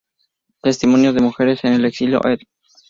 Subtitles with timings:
[0.63, 2.39] Testimonios de mujeres en el exilio", Ed.